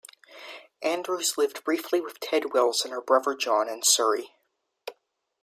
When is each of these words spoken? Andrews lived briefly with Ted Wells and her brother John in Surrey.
Andrews 0.81 1.37
lived 1.37 1.63
briefly 1.63 2.01
with 2.01 2.19
Ted 2.19 2.53
Wells 2.53 2.83
and 2.85 2.91
her 2.91 3.01
brother 3.03 3.35
John 3.35 3.69
in 3.69 3.83
Surrey. 3.83 4.33